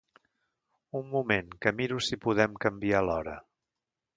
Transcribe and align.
Un 0.99 1.03
moment 1.11 1.53
que 1.65 1.73
miro 1.81 2.01
si 2.07 2.19
podem 2.27 2.57
canviar 2.67 3.07
l'hora. 3.11 3.37